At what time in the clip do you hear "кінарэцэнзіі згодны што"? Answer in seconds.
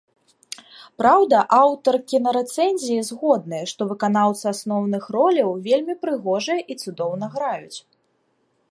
2.13-3.81